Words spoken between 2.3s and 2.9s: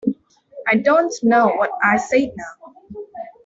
now.